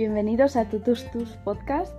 [0.00, 1.94] Bienvenidos a Tutus Tus Podcast.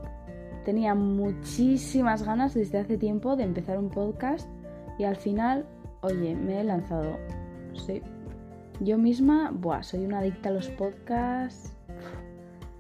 [0.66, 4.50] Tenía muchísimas ganas desde hace tiempo de empezar un podcast
[4.98, 5.68] y al final,
[6.02, 7.20] oye, me he lanzado.
[7.86, 8.02] Sí.
[8.80, 11.78] Yo misma, buah, soy una adicta a los podcasts.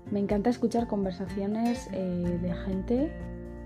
[0.10, 3.12] Me encanta escuchar conversaciones eh, de gente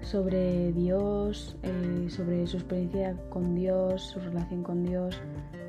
[0.02, 5.22] sobre Dios, eh, sobre su experiencia con Dios, su relación con Dios.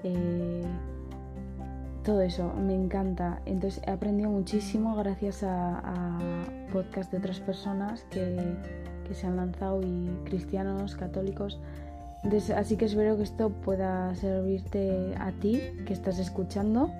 [0.02, 0.64] Eh,
[2.06, 3.40] todo eso, me encanta.
[3.46, 6.18] Entonces he aprendido muchísimo gracias a, a
[6.72, 8.54] podcasts de otras personas que,
[9.06, 11.60] que, se han lanzado y cristianos, católicos.
[12.22, 16.92] Entonces, así que espero que esto pueda servirte a ti que estás escuchando,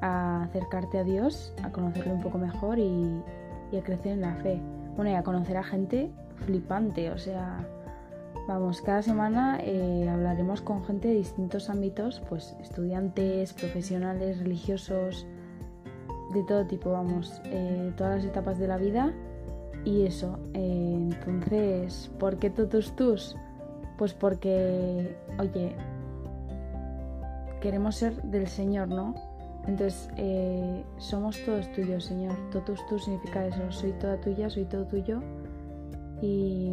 [0.00, 3.20] a acercarte a Dios, a conocerlo un poco mejor y,
[3.72, 4.60] y a crecer en la fe.
[4.94, 6.12] Bueno, y a conocer a gente
[6.46, 7.66] flipante, o sea,
[8.52, 15.26] Vamos, cada semana eh, hablaremos con gente de distintos ámbitos, pues estudiantes, profesionales, religiosos,
[16.34, 19.14] de todo tipo, vamos, eh, todas las etapas de la vida.
[19.86, 23.36] Y eso, eh, entonces, ¿por qué totus tus?
[23.96, 25.74] Pues porque, oye,
[27.62, 29.14] queremos ser del Señor, ¿no?
[29.66, 30.10] Entonces,
[30.98, 32.36] somos todos tuyos, Señor.
[32.50, 35.22] Totus tus significa eso, soy toda tuya, soy todo tuyo.
[36.20, 36.70] Y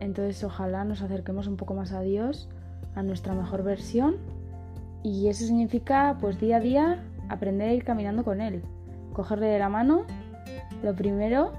[0.00, 2.48] entonces ojalá nos acerquemos un poco más a Dios,
[2.94, 4.16] a nuestra mejor versión.
[5.02, 8.62] Y eso significa pues día a día aprender a ir caminando con Él.
[9.12, 10.04] Cogerle de la mano,
[10.82, 11.52] lo primero,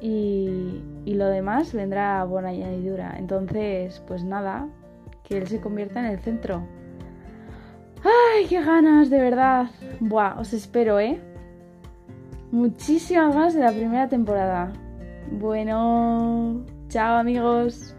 [0.00, 3.14] y, y lo demás vendrá buena añadidura.
[3.18, 4.68] Entonces, pues nada,
[5.24, 6.62] que Él se convierta en el centro.
[8.02, 9.66] ¡Ay, qué ganas, de verdad!
[10.00, 11.20] Buah, os espero, ¿eh?
[12.50, 14.72] Muchísimas más de la primera temporada.
[15.30, 17.94] Bueno, Chao amigos.